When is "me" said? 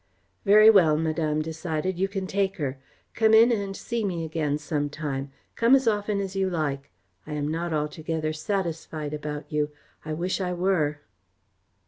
4.03-4.25